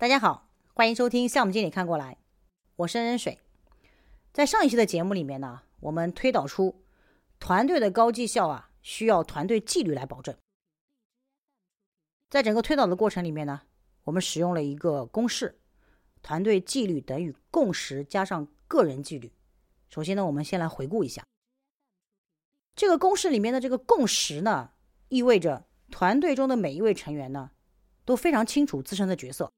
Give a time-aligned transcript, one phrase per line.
[0.00, 2.18] 大家好，欢迎收听项目经理看过来，
[2.76, 3.40] 我是任水。
[4.32, 6.84] 在上一期的节目里面呢，我们推导出
[7.40, 10.36] 团队的高绩效啊，需要团队纪律来保证。
[12.30, 13.62] 在整个推导的过程里面呢，
[14.04, 15.58] 我们使用了一个公式：
[16.22, 19.32] 团队纪律等于共识加上个人纪律。
[19.90, 21.26] 首先呢，我们先来回顾一下
[22.76, 24.70] 这个公式里面的这个共识呢，
[25.08, 27.50] 意味着团队中的每一位成员呢，
[28.04, 29.50] 都非常清楚自身的角色。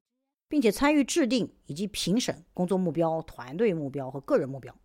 [0.50, 4.76] 并且参与制定以及评审工作目标、团队目标和个人目标，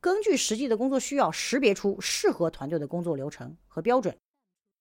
[0.00, 4.16] 根据实际的工作需要，识别出适合团队的工作流程和标准，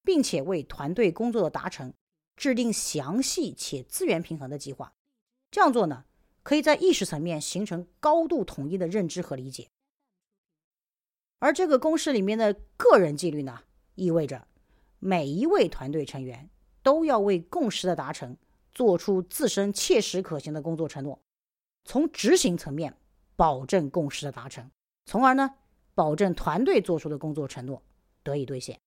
[0.05, 1.93] 并且为团队工作的达成
[2.37, 4.93] 制定详细且资源平衡的计划。
[5.51, 6.05] 这样做呢，
[6.43, 9.67] 可以在意识层面形成高度统一的认知和理解。
[11.39, 13.63] 而这个公式里面的个人纪律呢，
[13.95, 14.47] 意味着
[14.99, 16.49] 每一位团队成员
[16.81, 18.37] 都要为共识的达成。
[18.71, 21.19] 做出自身切实可行的工作承诺，
[21.83, 22.97] 从执行层面
[23.35, 24.69] 保证共识的达成，
[25.05, 25.55] 从而呢
[25.93, 27.81] 保证团队做出的工作承诺
[28.23, 28.79] 得以兑现。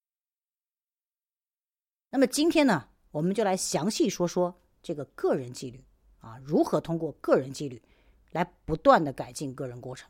[2.10, 5.84] 那么今天呢，我们就来详细说说这个个人纪律
[6.20, 7.82] 啊，如何通过个人纪律
[8.30, 10.08] 来不断的改进个人过程。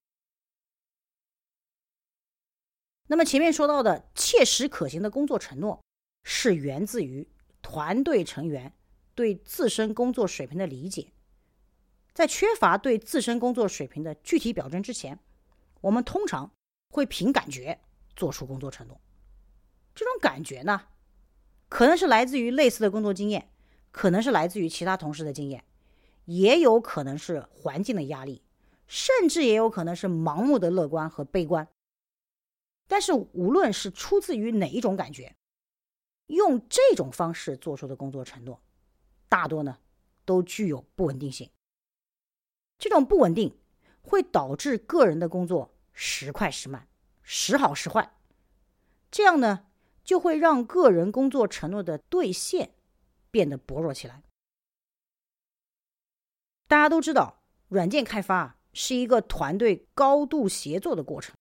[3.09, 5.83] 那么前面说到的切实可行的工作承诺，
[6.25, 7.29] 是源自于
[7.61, 8.73] 团队成员。
[9.15, 11.13] 对自身工作水平的理解，
[12.15, 15.19] 在缺乏对自身工作水平的具体表征之前，
[15.81, 16.53] 我们通常
[16.91, 17.81] 会凭感觉
[18.15, 19.01] 做出工作承诺。
[19.95, 20.89] 这种感觉呢，
[21.69, 23.51] 可能是来自于类似的工作经验，
[23.91, 25.65] 可能是来自于其他同事的经验，
[26.25, 28.43] 也有可能是环境的压力，
[28.87, 31.69] 甚至也有可能是盲目的乐观和悲观。
[32.89, 35.35] 但是，无论是出自于哪一种感觉，
[36.27, 38.61] 用这种方式做出的工作承诺。
[39.33, 39.79] 大多呢，
[40.27, 41.49] 都具有不稳定性。
[42.77, 43.57] 这种不稳定
[44.03, 46.87] 会导致个人的工作时快时慢，
[47.23, 48.15] 时好时坏。
[49.11, 49.69] 这样呢，
[50.05, 52.75] 就会让个人工作承诺的兑现
[53.31, 54.23] 变得薄弱起来。
[56.69, 61.35] 大家都知道，软件开发是一个团队高度协作的过程。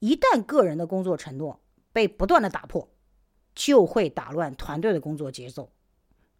[0.00, 2.86] 一旦个人的工作承诺被不断的打破，
[3.54, 5.72] 就会打乱团队的工作节奏。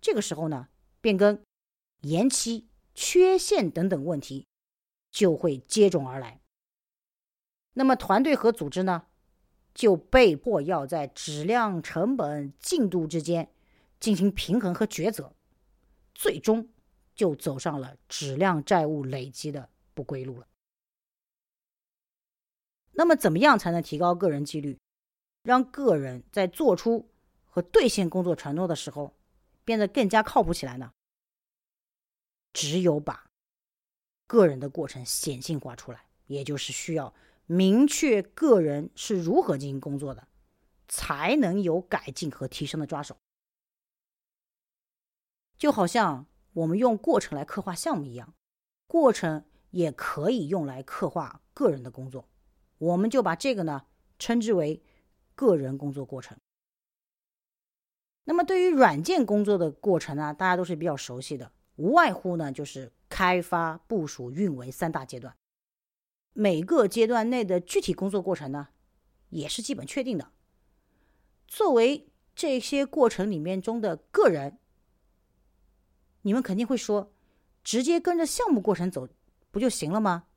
[0.00, 0.68] 这个时候呢，
[1.00, 1.42] 变更、
[2.00, 4.46] 延期、缺陷等等问题
[5.10, 6.40] 就会接踵而来。
[7.74, 9.06] 那么团队和组织呢，
[9.74, 13.52] 就被迫要在质量、成本、进度之间
[13.98, 15.34] 进行平衡和抉择，
[16.14, 16.68] 最终
[17.14, 20.46] 就走上了质量债务累积的不归路了。
[22.92, 24.78] 那么，怎么样才能提高个人纪律，
[25.42, 27.08] 让个人在做出
[27.44, 29.14] 和兑现工作承诺的时候？
[29.70, 30.90] 变得更加靠谱起来呢？
[32.52, 33.30] 只有把
[34.26, 37.14] 个人的过程显性化出来，也就是需要
[37.46, 40.26] 明确个人是如何进行工作的，
[40.88, 43.16] 才能有改进和提升的抓手。
[45.56, 48.34] 就好像我们用过程来刻画项目一样，
[48.88, 52.28] 过程也可以用来刻画个人的工作。
[52.78, 53.86] 我们就把这个呢
[54.18, 54.82] 称之为
[55.36, 56.36] 个人工作过程。
[58.30, 65.36] 那么，对于软件工作的过程呢，大家都是比较熟悉的，无外乎呢就是开发、部署、运维三大阶段。
[66.32, 68.68] 每个阶段内的具体工作过程呢，
[69.30, 70.30] 也是基本确定的。
[71.48, 74.60] 作为这些过程里面中的个人，
[76.22, 77.12] 你们肯定会说，
[77.64, 79.08] 直接跟着项目过程走
[79.50, 80.28] 不就行了吗？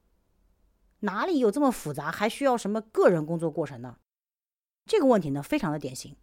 [1.01, 3.99] 哪里有这么复杂，还需要什么个人工作过程呢？
[4.83, 6.17] 这个问题呢，非常的典型。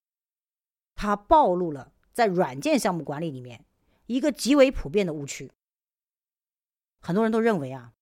[1.02, 3.64] 它暴露了在软件项目管理里面
[4.04, 5.50] 一个极为普遍的误区。
[7.00, 7.94] 很多人都认为啊，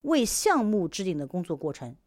[0.00, 1.98] 为项目制定的工作过程，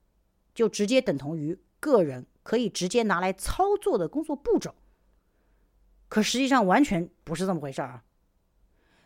[0.55, 4.73] 就直接等同于个人可以直接拿来操作的工作步骤。
[6.09, 8.03] 可实际上完全不是这么回事儿啊。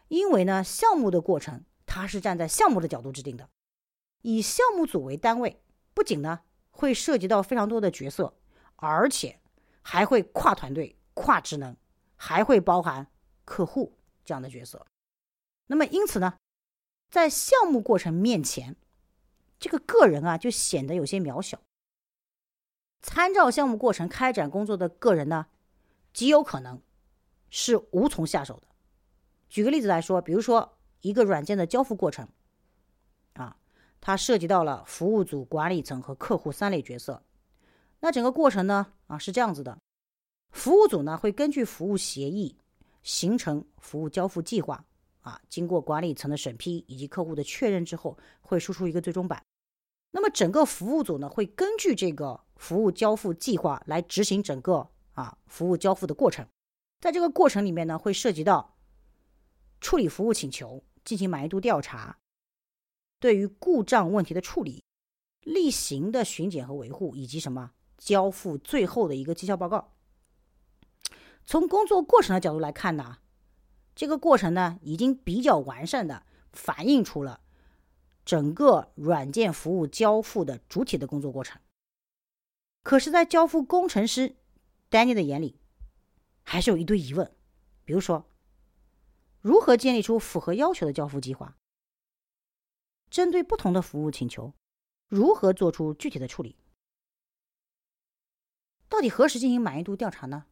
[0.07, 3.49] 因为呢，项目的过程它是站在项目的角度制定的，
[4.21, 5.61] 以项目组为单位，
[5.93, 6.39] 不仅呢
[6.71, 8.33] 会涉及到非常多的角色，
[8.77, 9.41] 而且
[9.81, 10.96] 还会跨团队。
[11.17, 11.75] 跨职能
[12.15, 13.07] 还会包含
[13.43, 14.85] 客户这样的角色，
[15.65, 16.37] 那么因此呢，
[17.09, 18.75] 在项目过程面前，
[19.59, 21.59] 这个个人啊就显得有些渺小。
[23.01, 25.47] 参照项目过程开展工作的个人呢，
[26.13, 26.79] 极有可能
[27.49, 28.67] 是无从下手的。
[29.49, 32.27] 举个例子来说，比如说一个软件的交付过程，
[33.33, 33.57] 啊，
[33.99, 37.23] 它涉及到了服务组、管理层和客户三类角色，
[38.01, 39.79] 那整个过程呢，啊是这样子的。
[40.57, 42.57] 服务组呢会根据服务协议
[43.03, 44.83] 形成服务交付计划
[45.21, 49.41] 啊，经过管理层的审批以及客户的确认之后，会输出一个最终版。
[50.09, 56.45] 那么整个服务组呢，会根据这个服务交付计划来执行整个啊服务交付的过程。
[56.99, 58.75] 在这个过程里面呢，会涉及到
[59.79, 62.17] 处理服务请求、进行满意度调查、
[63.19, 64.83] 对于故障问题的处理、
[65.41, 69.93] 例行的巡检和维护，以及什么交付最后的一个绩效报告。
[71.47, 73.19] 从工作过程的角度来看呢？
[73.95, 77.39] 这个过程呢，已经比较完善的反映出了
[78.25, 81.61] 整个软件服务交付的主体的工作过程。
[82.83, 84.35] 可是，在交付工程师
[84.91, 85.57] Danny 的眼里，
[86.43, 87.33] 还是有一堆疑问，
[87.85, 88.29] 比如说，
[89.39, 91.55] 如何建立出符合要求的交付计划？
[93.09, 94.53] 针对不同的服务请求，
[95.07, 96.57] 如何做出具体的处理？
[98.89, 100.45] 到底何时进行满意度调查呢？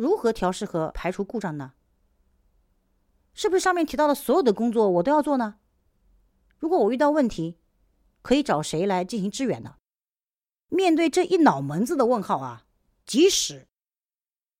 [0.00, 1.74] 如何调试和排除故障呢？
[3.34, 5.58] 是不是上面提到的所有的工作我都要做呢？
[6.56, 7.58] 如果我遇到问题，
[8.22, 9.76] 可以找谁来进行支援呢？
[10.70, 12.64] 面对这一脑门子的问号啊，
[13.04, 13.68] 即使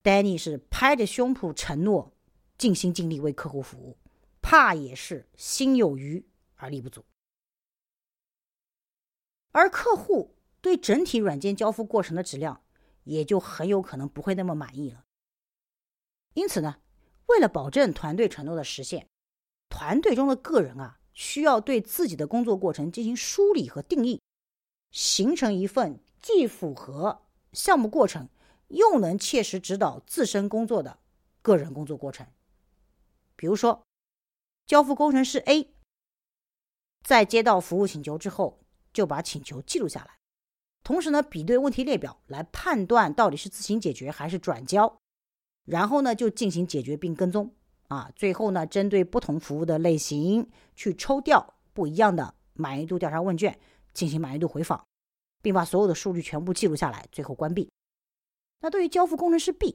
[0.02, 2.12] Danny 是拍着胸脯承诺
[2.58, 3.96] 尽心尽力为客户服务，
[4.42, 6.22] 怕也是心有余
[6.56, 7.02] 而力不足。
[9.52, 12.62] 而客户对整体软件交付过程的质量，
[13.04, 15.06] 也就很有可能不会那么满意了。
[16.34, 16.76] 因此呢？
[17.26, 19.06] 为了保证团队承诺的实现，
[19.68, 24.20] 团队中的个人啊，需要对自己的工作过程进行梳理和定义，
[24.90, 27.22] 形成一份既符合
[27.52, 28.28] 项目过程，
[28.68, 30.98] 又能切实指导自身工作的
[31.40, 32.26] 个人工作过程。
[33.36, 33.82] 比如说，
[34.66, 35.72] 交付工程师 A
[37.04, 38.60] 在接到服务请求之后，
[38.92, 40.18] 就把请求记录下来，
[40.82, 44.98] 同时呢，比对问题列表来判断到底是自行解决还是转交。
[45.64, 47.54] 然后呢，就进行解决并跟踪
[47.88, 53.58] 啊，最后呢，针对不同服务的类型去抽调不一样的满意度调查问卷，
[53.92, 54.84] 进行满意度回访，
[55.42, 57.70] 并把所有的数据全部记录下来，最后关闭。
[58.60, 59.74] 那对于交付工程师 B，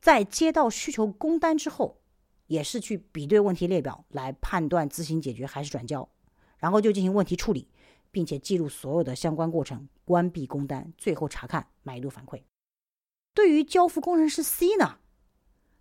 [0.00, 2.00] 在接到需求工单之后，
[2.46, 6.08] 也是去比对问题列表来判断自行解决还是转交，
[6.58, 7.68] 然后就进行问题处理，
[8.10, 12.42] 并且记录所有的相关过程，关闭工单，最后查看满意度反馈。
[13.38, 14.98] 对于交付工程师 C 呢，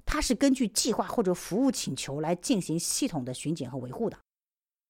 [0.05, 4.19] 他是根据计划或者服务请求来进行系统的巡检和维护的，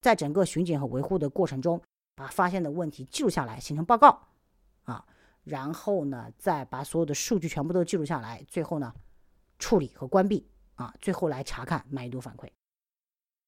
[0.01, 1.81] 在整个巡检和维护的过程中，
[2.13, 4.27] 把发现的问题记录下来，形成报告，
[4.83, 5.05] 啊，
[5.45, 8.93] 然后呢，再把所有的数据全部都记录下来，最后呢，
[9.57, 12.49] 处理和关闭，啊，最后来查看满意度反馈。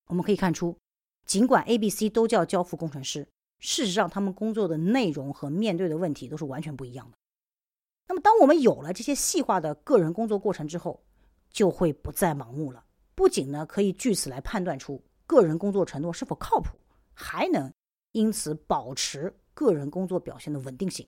[0.07, 0.77] 我们可以看出，
[1.25, 3.27] 尽管 A、B、C 都叫交付工程师，
[3.59, 7.17] 事实上他们工作的内容和面对的问题都是完全不一样的。
[8.09, 11.03] 那么，当我们有了这些细化的个人工作过程之后，
[11.51, 12.83] 就会不再盲目了。
[13.13, 16.75] 不仅呢，可以据此来判断出个人工作承诺是否靠谱，
[17.13, 17.71] 还能
[18.13, 21.07] 因此保持个人工作表现的稳定性。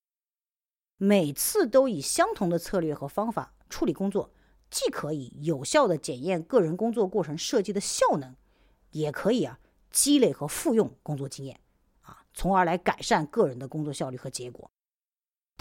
[0.97, 4.29] 每次都以相同的策略和方法处理工作，
[4.69, 8.35] 既可以有效的检验个人工作过程设计的效能，
[8.91, 11.59] 也可以啊积累和复用工作经验，
[12.01, 14.69] 啊，从而来改善个人的工作效率和结果。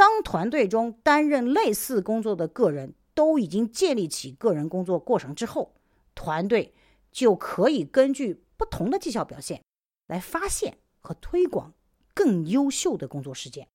[0.00, 5.75] 当团队中担任类似工作的个人都已经建立起个人工作过程之后，
[6.14, 6.73] 团队
[7.12, 9.62] 就可以根据不同的绩效表现
[10.07, 11.75] 来发现和推广
[12.14, 13.69] 更优秀的工作实践。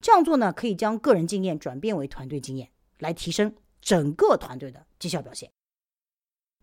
[0.00, 5.52] 这样做呢，可以将个人经验转变为团队经验，来提升整个团队的绩效表现。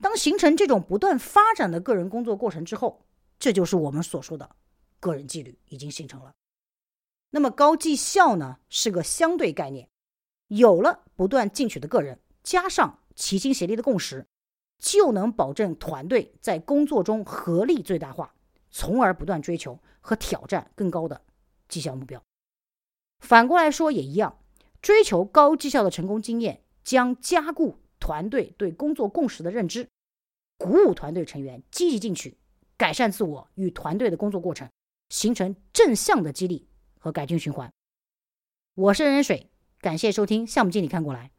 [0.01, 3.05] 当形成这种不断发展的个人工作过程之后，
[3.39, 4.57] 这就是我们所说的
[4.99, 6.33] 个人纪律已经形成了。
[7.29, 9.89] 那么高绩效呢是个相对概念，
[10.47, 14.25] 有了不断进取的个人，加上齐心协力的共识，
[14.79, 18.33] 就能保证团队在工作中合力最大化，
[18.69, 21.21] 从而不断追求和挑战更高的
[21.67, 22.21] 绩效目标。
[23.19, 24.39] 反过来说也一样，
[24.81, 29.89] 追求高绩效的成功经验，将加固团队对工作共识的认知，
[30.57, 32.37] 鼓舞团队成员积极进取，
[32.77, 34.69] 改善自我与团队的工作过程，
[35.09, 36.66] 形成正向的激励。
[37.07, 37.71] 和改进循环。
[38.75, 39.49] 我是任水，
[39.79, 41.31] 感谢收听项目经理看过来。